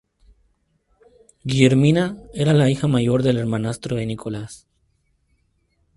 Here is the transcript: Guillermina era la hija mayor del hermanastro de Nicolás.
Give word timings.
Guillermina 1.43 2.17
era 2.33 2.53
la 2.55 2.71
hija 2.71 2.87
mayor 2.87 3.21
del 3.21 3.37
hermanastro 3.37 3.95
de 3.97 4.07
Nicolás. 4.07 4.65